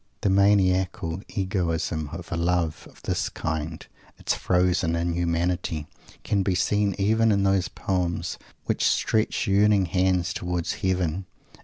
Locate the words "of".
2.11-2.31, 2.89-3.03